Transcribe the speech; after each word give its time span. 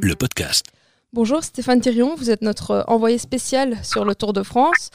le 0.00 0.14
podcast. 0.14 0.66
Bonjour 1.12 1.42
Stéphane 1.42 1.80
Thirion, 1.80 2.14
vous 2.14 2.30
êtes 2.30 2.42
notre 2.42 2.84
envoyé 2.88 3.18
spécial 3.18 3.78
sur 3.82 4.04
le 4.04 4.14
Tour 4.14 4.32
de 4.32 4.42
France. 4.42 4.90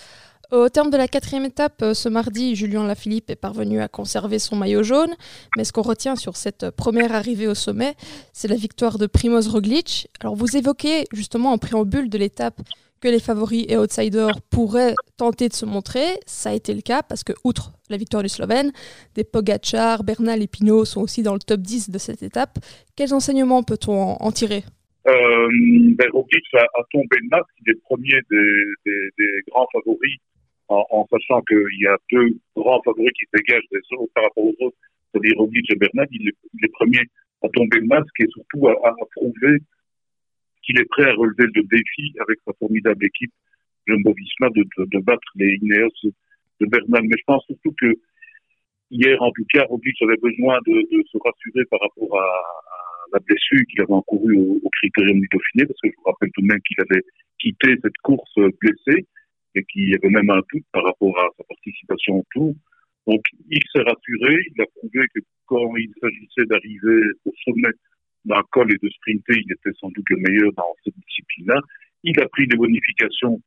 Au 0.51 0.67
terme 0.67 0.89
de 0.89 0.97
la 0.97 1.07
quatrième 1.07 1.45
étape, 1.45 1.81
euh, 1.83 1.93
ce 1.93 2.09
mardi, 2.09 2.55
Julien 2.55 2.87
Lafilippe 2.87 3.29
est 3.29 3.35
parvenu 3.35 3.81
à 3.81 3.87
conserver 3.87 4.39
son 4.39 4.55
maillot 4.55 4.81
jaune. 4.81 5.15
Mais 5.57 5.63
ce 5.63 5.71
qu'on 5.71 5.83
retient 5.83 6.15
sur 6.15 6.37
cette 6.37 6.71
première 6.71 7.13
arrivée 7.13 7.47
au 7.47 7.53
sommet, 7.53 7.95
c'est 8.33 8.47
la 8.47 8.55
victoire 8.55 8.97
de 8.97 9.05
Primoz 9.05 9.47
Roglic. 9.47 10.07
Alors 10.21 10.35
vous 10.35 10.57
évoquez 10.57 11.05
justement 11.11 11.51
en 11.51 11.59
préambule 11.59 12.09
de 12.09 12.17
l'étape 12.17 12.59
que 12.99 13.07
les 13.07 13.19
favoris 13.19 13.65
et 13.69 13.77
outsiders 13.77 14.41
pourraient 14.49 14.93
tenter 15.17 15.49
de 15.49 15.53
se 15.53 15.65
montrer. 15.65 16.05
Ça 16.25 16.49
a 16.49 16.53
été 16.53 16.73
le 16.73 16.81
cas 16.81 17.01
parce 17.03 17.23
que, 17.23 17.33
outre 17.43 17.71
la 17.89 17.97
victoire 17.97 18.23
du 18.23 18.29
Slovène, 18.29 18.71
des 19.15 19.23
Pogacar, 19.23 20.03
Bernal 20.03 20.41
et 20.41 20.47
Pinot 20.47 20.85
sont 20.85 21.01
aussi 21.01 21.23
dans 21.23 21.33
le 21.33 21.39
top 21.39 21.61
10 21.61 21.89
de 21.89 21.97
cette 21.97 22.23
étape. 22.23 22.59
Quels 22.95 23.13
enseignements 23.13 23.63
peut-on 23.63 24.15
en 24.19 24.31
tirer? 24.31 24.63
Euh, 25.07 25.47
ben, 25.95 26.07
Roglic 26.11 26.43
a, 26.53 26.83
tombé 26.91 27.17
le 27.21 27.29
masque, 27.29 27.49
il 27.65 27.71
est 27.71 27.81
premier 27.83 28.19
des, 28.29 28.63
des, 28.85 29.09
des 29.17 29.41
grands 29.49 29.67
favoris 29.71 30.17
en, 30.67 30.85
en 30.91 31.07
sachant 31.09 31.41
qu'il 31.43 31.79
y 31.79 31.87
a 31.87 31.97
deux 32.11 32.35
grands 32.55 32.81
favoris 32.83 33.11
qui 33.17 33.25
se 33.25 33.37
dégagent 33.37 33.69
des 33.71 33.79
autres 33.97 34.11
par 34.13 34.25
rapport 34.25 34.43
aux 34.43 34.55
autres, 34.59 34.77
c'est-à-dire 35.11 35.37
Roglic 35.37 35.71
et 35.71 35.75
Bernal, 35.75 36.07
il 36.11 36.27
est, 36.29 36.35
il 36.53 36.65
est 36.65 36.71
premier 36.73 37.01
à 37.41 37.49
tomber 37.49 37.79
le 37.79 37.87
masque 37.87 38.19
et 38.19 38.27
surtout 38.27 38.67
à, 38.67 38.73
à 38.87 38.93
prouver 39.15 39.57
qu'il 40.69 40.79
est 40.79 40.85
prêt 40.85 41.09
à 41.09 41.13
relever 41.13 41.49
le 41.55 41.63
défi 41.63 42.13
avec 42.19 42.37
sa 42.45 42.53
formidable 42.59 43.03
équipe 43.03 43.31
Jumbo-Visma 43.87 44.49
de, 44.51 44.63
de, 44.77 44.85
de, 44.85 44.99
battre 44.99 45.27
les 45.35 45.57
Ineos 45.61 45.89
de 46.61 46.65
Bernal. 46.67 47.03
Mais 47.03 47.17
je 47.17 47.23
pense 47.25 47.43
surtout 47.47 47.73
que 47.81 47.91
hier, 48.91 49.19
en 49.21 49.31
tout 49.31 49.45
cas, 49.51 49.63
Roglic 49.65 49.99
avait 50.03 50.17
besoin 50.17 50.59
de, 50.67 51.03
se 51.11 51.17
rassurer 51.17 51.65
par 51.71 51.79
rapport 51.81 52.21
à, 52.21 52.27
la 53.11 53.19
blessure 53.21 53.65
qu'il 53.67 53.81
avait 53.81 53.93
encourue 53.93 54.37
au, 54.37 54.69
Critérium 54.69 55.19
du 55.19 55.27
Dauphiné, 55.31 55.65
parce 55.65 55.81
que 55.81 55.89
je 55.89 55.95
vous 55.97 56.11
rappelle 56.11 56.29
tout 56.31 56.41
de 56.41 56.45
même 56.45 56.61
qu'il 56.61 56.77
avait 56.79 57.01
quitté 57.39 57.75
cette 57.81 57.97
course 58.03 58.35
blessé 58.61 59.07
et 59.55 59.63
qu'il 59.63 59.89
y 59.89 59.95
avait 59.95 60.09
même 60.09 60.29
un 60.29 60.41
doute 60.53 60.65
par 60.71 60.83
rapport 60.83 61.17
à 61.19 61.27
sa 61.35 61.43
participation 61.45 62.19
au 62.19 62.25
Tour. 62.31 62.53
Donc, 63.07 63.21
il 63.49 63.63
s'est 63.73 63.81
rassuré, 63.81 64.37
il 64.55 64.61
a 64.61 64.65
prouvé 64.77 65.07
que 65.15 65.21
quand 65.47 65.75
il 65.77 65.91
s'agissait 65.99 66.45
d'arriver 66.45 67.01
au 67.25 67.33
sommet 67.43 67.73
d'un 68.25 68.41
col 68.51 68.71
et 68.71 68.77
de 68.81 68.89
sprinter, 68.89 69.35
il 69.35 69.51
était 69.51 69.75
sans 69.79 69.89
doute 69.89 70.09
le 70.09 70.17
meilleur 70.17 70.51
dans 70.53 70.75
cette 70.83 70.97
discipline-là. 71.07 71.61
Il 72.03 72.19
a 72.21 72.27
pris 72.29 72.47
des 72.47 72.57
bonifications 72.57 73.41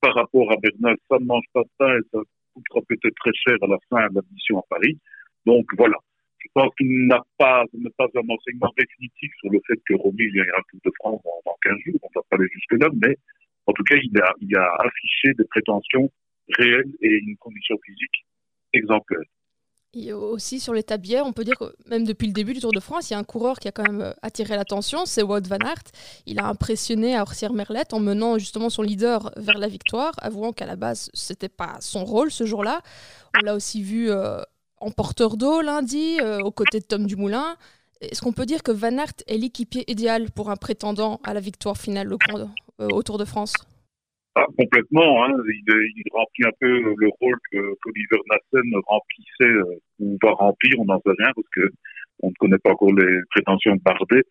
par 0.00 0.14
rapport 0.14 0.50
à 0.52 0.56
Bernal, 0.56 0.96
ça 1.08 1.18
ne 1.18 1.24
mange 1.24 1.44
pas 1.52 1.62
de 1.62 1.70
pain 1.78 1.96
et 1.96 2.02
ça 2.12 2.18
coûtera 2.54 2.80
peut-être 2.88 3.14
très 3.16 3.32
cher 3.34 3.56
à 3.62 3.66
la 3.66 3.78
fin 3.88 4.08
de 4.08 4.16
la 4.16 4.22
mission 4.32 4.58
à 4.58 4.62
Paris. 4.68 4.98
Donc 5.46 5.66
voilà, 5.76 5.96
je 6.38 6.48
pense 6.54 6.74
qu'il 6.76 7.06
n'a 7.06 7.22
pas, 7.38 7.64
pas 7.96 8.06
un 8.14 8.28
enseignement 8.28 8.72
définitif 8.76 9.32
sur 9.40 9.50
le 9.50 9.60
fait 9.66 9.78
que 9.86 9.94
Romy 9.94 10.30
gagnera 10.32 10.58
le 10.58 10.64
Tour 10.70 10.80
de 10.84 10.90
France 10.98 11.20
dans, 11.24 11.50
dans 11.50 11.56
15 11.62 11.72
jours, 11.86 12.00
on 12.02 12.08
ne 12.08 12.14
va 12.14 12.22
pas 12.28 12.36
aller 12.36 12.48
jusque-là, 12.52 12.88
mais 13.02 13.16
en 13.66 13.72
tout 13.72 13.84
cas, 13.84 13.96
il 14.02 14.20
a, 14.20 14.32
il 14.40 14.56
a 14.56 14.74
affiché 14.78 15.34
des 15.34 15.44
prétentions 15.44 16.10
réelles 16.58 16.92
et 17.02 17.18
une 17.18 17.36
condition 17.36 17.76
physique 17.84 18.24
exemplaire. 18.72 19.20
Et 19.92 20.12
aussi 20.12 20.60
sur 20.60 20.72
l'étape 20.72 21.00
d'hier, 21.00 21.26
on 21.26 21.32
peut 21.32 21.42
dire 21.42 21.56
que 21.58 21.74
même 21.86 22.04
depuis 22.04 22.28
le 22.28 22.32
début 22.32 22.52
du 22.52 22.60
Tour 22.60 22.70
de 22.70 22.78
France, 22.78 23.10
il 23.10 23.14
y 23.14 23.16
a 23.16 23.18
un 23.18 23.24
coureur 23.24 23.58
qui 23.58 23.66
a 23.66 23.72
quand 23.72 23.82
même 23.82 24.14
attiré 24.22 24.54
l'attention, 24.54 25.04
c'est 25.04 25.22
Wout 25.22 25.48
van 25.48 25.58
Aert. 25.66 25.82
Il 26.26 26.38
a 26.38 26.46
impressionné 26.46 27.16
à 27.16 27.22
Orsières-Merlette 27.22 27.92
en 27.92 27.98
menant 27.98 28.38
justement 28.38 28.70
son 28.70 28.82
leader 28.82 29.32
vers 29.36 29.58
la 29.58 29.66
victoire, 29.66 30.12
avouant 30.18 30.52
qu'à 30.52 30.66
la 30.66 30.76
base, 30.76 31.10
c'était 31.12 31.48
pas 31.48 31.76
son 31.80 32.04
rôle 32.04 32.30
ce 32.30 32.46
jour-là. 32.46 32.82
On 33.36 33.44
l'a 33.44 33.56
aussi 33.56 33.82
vu 33.82 34.12
euh, 34.12 34.40
en 34.78 34.92
porteur 34.92 35.36
d'eau 35.36 35.60
lundi, 35.60 36.18
euh, 36.20 36.38
aux 36.38 36.52
côtés 36.52 36.78
de 36.78 36.84
Tom 36.84 37.06
Dumoulin. 37.06 37.56
Est-ce 38.00 38.22
qu'on 38.22 38.32
peut 38.32 38.46
dire 38.46 38.62
que 38.62 38.70
Van 38.70 38.96
Aert 38.96 39.12
est 39.26 39.38
l'équipier 39.38 39.90
idéal 39.90 40.30
pour 40.30 40.50
un 40.50 40.56
prétendant 40.56 41.20
à 41.24 41.34
la 41.34 41.40
victoire 41.40 41.76
finale 41.76 42.12
au, 42.12 42.18
euh, 42.32 42.88
au 42.92 43.02
Tour 43.02 43.18
de 43.18 43.24
France? 43.24 43.54
Ah, 44.42 44.46
complètement, 44.56 45.24
hein. 45.24 45.32
il, 45.46 45.92
il, 45.96 46.04
remplit 46.12 46.46
un 46.46 46.52
peu 46.60 46.94
le 46.96 47.08
rôle 47.20 47.36
que 47.52 47.74
qu'Oliver 47.82 48.20
Nassen 48.30 48.72
remplissait 48.86 49.44
euh, 49.44 49.78
ou 49.98 50.18
va 50.22 50.32
remplir, 50.32 50.78
on 50.78 50.86
n'en 50.86 51.00
sait 51.00 51.14
rien 51.18 51.30
parce 51.34 51.48
que 51.54 51.68
on 52.22 52.28
ne 52.28 52.34
connaît 52.38 52.58
pas 52.58 52.70
encore 52.70 52.94
les 52.94 53.20
prétentions 53.30 53.76
de 53.76 53.82
Bardet. 53.82 54.22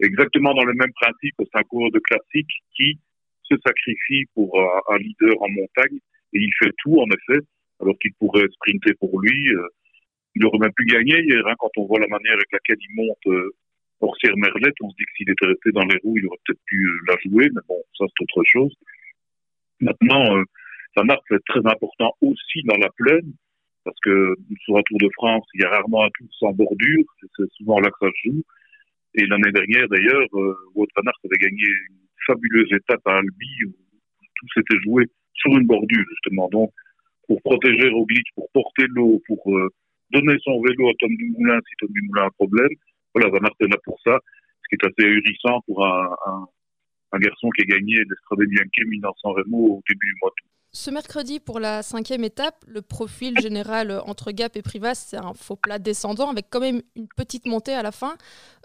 Exactement 0.00 0.54
dans 0.54 0.64
le 0.64 0.74
même 0.74 0.92
principe, 0.94 1.34
c'est 1.38 1.58
un 1.58 1.62
coureur 1.62 1.90
de 1.92 2.00
classique 2.00 2.50
qui 2.76 2.98
se 3.44 3.54
sacrifie 3.64 4.24
pour 4.34 4.58
un, 4.58 4.98
leader 4.98 5.34
en 5.40 5.48
montagne 5.50 5.98
et 6.32 6.38
il 6.40 6.50
fait 6.58 6.72
tout 6.78 6.98
en 6.98 7.06
effet, 7.06 7.44
alors 7.80 7.96
qu'il 8.00 8.12
pourrait 8.14 8.48
sprinter 8.54 8.94
pour 8.94 9.20
lui. 9.20 9.54
Euh, 9.54 9.68
il 10.34 10.44
aurait 10.46 10.58
même 10.58 10.72
pu 10.74 10.86
gagner 10.86 11.20
hier 11.22 11.46
hein, 11.46 11.54
quand 11.58 11.70
on 11.76 11.86
voit 11.86 12.00
la 12.00 12.08
manière 12.08 12.32
avec 12.32 12.50
laquelle 12.52 12.78
il 12.80 12.94
monte 12.96 13.26
euh, 13.26 13.54
Orsière 14.00 14.36
Merlette, 14.36 14.74
on 14.80 14.90
se 14.90 14.96
dit 14.96 15.04
que 15.04 15.12
s'il 15.16 15.30
était 15.30 15.46
resté 15.46 15.70
dans 15.72 15.84
les 15.84 15.98
roues, 16.02 16.18
il 16.18 16.26
aurait 16.26 16.38
peut-être 16.46 16.62
pu 16.66 16.84
euh, 16.84 16.98
la 17.08 17.16
jouer, 17.22 17.48
mais 17.54 17.60
bon, 17.68 17.80
ça 17.96 18.06
c'est 18.08 18.22
autre 18.24 18.42
chose. 18.46 18.74
Maintenant, 19.82 20.36
euh, 20.36 20.44
Aert 20.96 21.20
c'est 21.28 21.44
très 21.46 21.60
important 21.66 22.12
aussi 22.20 22.62
dans 22.64 22.76
la 22.76 22.88
plaine, 22.96 23.32
parce 23.84 23.98
que 24.04 24.36
sur 24.60 24.76
un 24.76 24.82
Tour 24.82 24.98
de 24.98 25.08
France, 25.14 25.44
il 25.54 25.62
y 25.62 25.64
a 25.64 25.70
rarement 25.70 26.04
un 26.04 26.10
tour 26.16 26.28
sans 26.38 26.52
bordure, 26.52 27.04
c'est 27.36 27.50
souvent 27.56 27.80
là 27.80 27.90
que 27.90 28.06
ça 28.06 28.12
se 28.12 28.30
joue. 28.30 28.42
Et 29.14 29.26
l'année 29.26 29.50
dernière, 29.50 29.88
d'ailleurs, 29.88 30.28
euh, 30.34 30.54
Van 30.76 30.84
Aert 30.84 31.18
avait 31.24 31.38
gagné 31.38 31.66
une 31.66 31.98
fabuleuse 32.26 32.72
étape 32.72 33.02
à 33.06 33.16
Albi 33.16 33.64
où 33.66 33.72
tout 34.36 34.46
s'était 34.54 34.80
joué 34.84 35.04
sur 35.34 35.50
une 35.58 35.66
bordure, 35.66 36.04
justement. 36.10 36.48
Donc, 36.50 36.70
pour 37.26 37.42
protéger 37.42 37.88
Roglic, 37.88 38.26
pour 38.36 38.48
porter 38.52 38.86
l'eau, 38.88 39.20
pour 39.26 39.58
euh, 39.58 39.68
donner 40.12 40.36
son 40.44 40.62
vélo 40.62 40.88
à 40.90 40.92
Tom 41.00 41.10
Dumoulin 41.16 41.58
si 41.68 41.74
Tom 41.80 41.90
Dumoulin 41.92 42.22
a 42.22 42.26
un 42.26 42.30
problème, 42.30 42.70
voilà, 43.14 43.30
Van 43.30 43.44
Aert 43.44 43.56
est 43.60 43.68
là 43.68 43.78
pour 43.84 43.98
ça, 44.04 44.16
ce 44.62 44.68
qui 44.68 44.80
est 44.80 44.86
assez 44.86 45.08
ahurissant 45.08 45.60
pour 45.66 45.84
un, 45.84 46.46
un 47.12 47.18
garçon 47.18 47.48
qui 47.50 47.62
a 47.62 47.76
gagné 47.76 47.96
l'Estrade 48.08 48.48
Bianchi 48.48 48.84
Milan-San 48.86 49.32
Remo 49.32 49.76
au 49.76 49.82
début 49.88 50.06
du 50.06 50.18
mois 50.20 50.30
d'août. 50.30 50.48
Ce 50.74 50.90
mercredi, 50.90 51.38
pour 51.38 51.60
la 51.60 51.82
cinquième 51.82 52.24
étape, 52.24 52.64
le 52.66 52.80
profil 52.80 53.38
général 53.38 54.00
entre 54.06 54.32
Gap 54.32 54.56
et 54.56 54.62
Privas, 54.62 54.94
c'est 54.94 55.18
un 55.18 55.34
faux 55.34 55.56
plat 55.56 55.78
descendant 55.78 56.30
avec 56.30 56.46
quand 56.48 56.60
même 56.60 56.80
une 56.96 57.08
petite 57.14 57.44
montée 57.44 57.74
à 57.74 57.82
la 57.82 57.92
fin. 57.92 58.16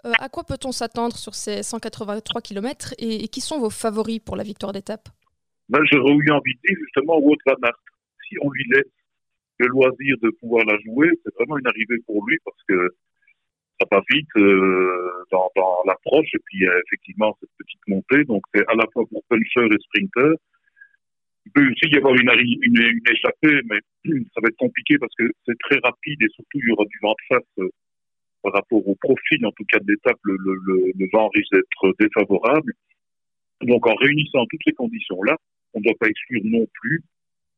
Euh, 0.06 0.12
à 0.18 0.30
quoi 0.30 0.44
peut-on 0.44 0.72
s'attendre 0.72 1.14
sur 1.16 1.34
ces 1.34 1.62
183 1.62 2.40
km 2.40 2.94
et, 2.98 3.24
et, 3.24 3.28
qui 3.28 3.42
sont 3.42 3.60
vos 3.60 3.68
favoris 3.68 4.20
pour 4.20 4.36
la 4.36 4.42
victoire 4.42 4.72
d'étape? 4.72 5.10
Ben, 5.68 5.80
J'aurais 5.92 6.14
eu 6.14 6.30
envie 6.30 6.54
de 6.54 6.60
dire 6.66 6.78
justement 6.80 7.18
Wout 7.18 7.36
Van 7.46 7.56
Aert. 7.62 7.76
Si 8.26 8.36
on 8.40 8.50
lui 8.50 8.64
laisse 8.72 8.90
le 9.58 9.66
loisir 9.66 10.16
de 10.22 10.30
pouvoir 10.40 10.64
la 10.64 10.78
jouer, 10.78 11.10
c'est 11.22 11.34
vraiment 11.34 11.58
une 11.58 11.66
arrivée 11.66 11.98
pour 12.06 12.26
lui 12.26 12.38
parce 12.42 12.62
que 12.68 12.96
ça 13.80 13.86
passe 13.86 14.04
vite 14.10 14.28
euh, 14.36 15.24
dans, 15.30 15.50
dans 15.54 15.82
l'approche 15.86 16.28
et 16.34 16.38
puis 16.46 16.64
effectivement 16.86 17.36
cette 17.40 17.50
petite 17.58 17.80
montée. 17.86 18.24
Donc 18.24 18.42
c'est 18.54 18.66
à 18.68 18.74
la 18.74 18.84
fois 18.92 19.04
pour 19.10 19.22
puncher 19.28 19.66
et 19.66 19.78
sprinter. 19.82 20.34
Il 21.46 21.52
peut 21.52 21.70
aussi 21.70 21.90
y 21.90 21.96
avoir 21.96 22.14
une, 22.14 22.30
une, 22.62 22.82
une 22.82 23.10
échappée, 23.10 23.60
mais 23.70 23.80
ça 24.34 24.40
va 24.42 24.48
être 24.48 24.56
compliqué 24.58 24.98
parce 24.98 25.14
que 25.18 25.30
c'est 25.46 25.58
très 25.60 25.78
rapide 25.82 26.20
et 26.20 26.28
surtout 26.34 26.58
il 26.62 26.68
y 26.68 26.72
aura 26.72 26.84
du 26.84 26.98
vent 27.00 27.12
de 27.14 27.34
face 27.36 27.48
euh, 27.58 27.70
par 28.42 28.52
rapport 28.52 28.86
au 28.86 28.94
profil, 28.96 29.46
en 29.46 29.52
tout 29.52 29.64
cas 29.70 29.78
de 29.78 29.90
l'étape, 29.90 30.18
le, 30.24 30.36
le, 30.36 30.92
le, 30.94 31.08
vent 31.12 31.28
risque 31.28 31.52
d'être 31.52 31.94
défavorable. 31.98 32.72
Donc 33.62 33.86
en 33.86 33.94
réunissant 33.94 34.44
toutes 34.50 34.60
ces 34.66 34.74
conditions-là, 34.74 35.36
on 35.72 35.80
ne 35.80 35.84
doit 35.84 35.96
pas 35.98 36.08
exclure 36.08 36.42
non 36.44 36.66
plus 36.80 37.02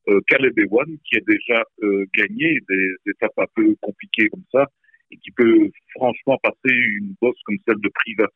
euh, 0.08 0.20
Caleb 0.28 0.58
Ewan 0.58 0.87
qui 1.04 1.16
a 1.16 1.20
déjà 1.26 1.62
euh, 1.82 2.06
gagné 2.14 2.58
des, 2.69 2.94
des 3.04 3.10
étapes 3.10 3.38
un 3.38 3.47
peu 3.54 3.75
compliquées 3.81 4.28
comme 4.28 4.44
ça 4.52 4.66
et 5.10 5.16
qui 5.16 5.31
peut 5.32 5.70
franchement 6.00 6.38
passer 6.43 6.75
une 6.99 7.15
bosse 7.21 7.37
comme 7.44 7.59
celle 7.69 7.81
de 7.81 7.91
Priva. 7.94 8.27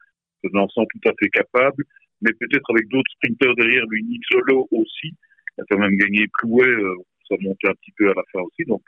Je 0.42 0.50
l'en 0.52 0.68
sens 0.68 0.86
tout 0.92 1.08
à 1.08 1.12
fait 1.18 1.30
capable, 1.30 1.84
mais 2.20 2.30
peut-être 2.38 2.70
avec 2.70 2.88
d'autres 2.88 3.10
sprinteurs 3.12 3.54
derrière 3.56 3.86
lui, 3.88 4.02
Nick 4.04 4.22
aussi, 4.70 5.14
il 5.56 5.62
a 5.62 5.64
quand 5.70 5.78
même 5.78 5.96
gagné 5.96 6.26
Clouet, 6.34 6.68
euh, 6.68 6.94
ça 7.28 7.36
montait 7.40 7.68
un 7.68 7.74
petit 7.74 7.92
peu 7.96 8.10
à 8.10 8.14
la 8.14 8.22
fin 8.30 8.40
aussi. 8.40 8.64
Donc 8.66 8.82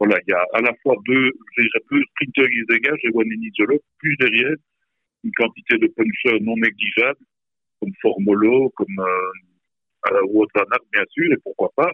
voilà, 0.00 0.18
il 0.26 0.30
y 0.30 0.34
a 0.34 0.44
à 0.54 0.60
la 0.60 0.72
fois 0.82 0.96
deux, 1.06 1.30
deux 1.56 2.02
sprinteurs 2.10 2.50
qui 2.50 2.60
se 2.60 2.74
dégagent, 2.74 3.04
et 3.04 3.36
Nick 3.36 3.54
Zolo, 3.54 3.78
plus 3.98 4.16
derrière 4.16 4.56
une 5.22 5.32
quantité 5.36 5.78
de 5.78 5.86
punchers 5.86 6.40
non 6.40 6.56
négligeable, 6.56 7.20
comme 7.80 7.92
Formolo, 8.02 8.70
comme 8.70 8.98
euh, 8.98 10.10
Aert, 10.10 10.80
bien 10.92 11.04
sûr, 11.10 11.32
et 11.32 11.36
pourquoi 11.44 11.70
pas 11.76 11.92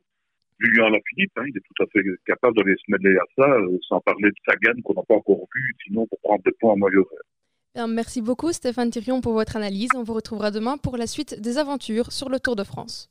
Julien 0.58 0.90
Lafilippe, 0.90 1.32
hein, 1.36 1.44
il 1.46 1.56
est 1.56 1.60
tout 1.60 1.82
à 1.82 1.86
fait 1.92 2.02
capable 2.26 2.56
d'aller 2.56 2.74
se 2.76 2.90
mêler 2.90 3.16
à 3.16 3.24
ça, 3.36 3.50
euh, 3.50 3.78
sans 3.88 4.00
parler 4.00 4.30
de 4.30 4.36
Sagan 4.46 4.80
qu'on 4.82 4.94
n'a 4.94 5.02
pas 5.02 5.14
encore 5.14 5.46
vu, 5.54 5.74
sinon 5.84 6.06
pour 6.06 6.18
prendre 6.20 6.42
des 6.44 6.52
points 6.60 6.72
en 6.72 6.76
maillot 6.76 7.06
vert. 7.10 7.86
Merci 7.88 8.22
beaucoup 8.22 8.52
Stéphane 8.52 8.90
Thirion 8.90 9.20
pour 9.20 9.34
votre 9.34 9.56
analyse. 9.56 9.90
On 9.94 10.02
vous 10.02 10.14
retrouvera 10.14 10.50
demain 10.50 10.78
pour 10.78 10.96
la 10.96 11.06
suite 11.06 11.38
des 11.40 11.58
aventures 11.58 12.10
sur 12.10 12.30
le 12.30 12.40
Tour 12.40 12.56
de 12.56 12.64
France. 12.64 13.10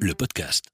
Le 0.00 0.14
podcast. 0.14 0.64